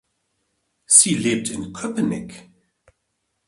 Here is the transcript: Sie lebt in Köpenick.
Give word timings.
Sie 0.87 1.13
lebt 1.13 1.51
in 1.51 1.73
Köpenick. 1.73 2.49